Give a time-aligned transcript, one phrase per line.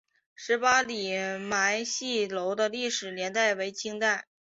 [0.33, 1.09] 十八里
[1.47, 4.25] 汰戏楼的历史年代为清代。